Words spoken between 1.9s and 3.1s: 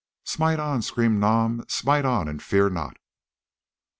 on and fear not."